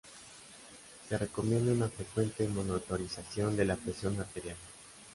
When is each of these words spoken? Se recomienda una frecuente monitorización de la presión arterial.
Se 1.07 1.15
recomienda 1.15 1.71
una 1.73 1.87
frecuente 1.87 2.47
monitorización 2.47 3.55
de 3.55 3.65
la 3.65 3.75
presión 3.75 4.19
arterial. 4.19 4.57